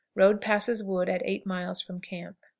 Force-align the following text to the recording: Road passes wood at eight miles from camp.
Road 0.15 0.41
passes 0.41 0.83
wood 0.83 1.07
at 1.09 1.21
eight 1.25 1.45
miles 1.45 1.79
from 1.79 2.01
camp. 2.01 2.35